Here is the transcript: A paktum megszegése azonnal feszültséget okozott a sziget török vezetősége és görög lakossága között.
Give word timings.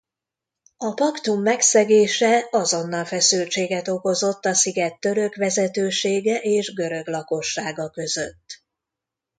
A 0.77 0.93
paktum 0.93 1.41
megszegése 1.41 2.47
azonnal 2.51 3.05
feszültséget 3.05 3.87
okozott 3.87 4.45
a 4.45 4.53
sziget 4.53 4.99
török 4.99 5.35
vezetősége 5.35 6.39
és 6.39 6.73
görög 6.73 7.07
lakossága 7.07 7.89
között. 7.89 8.63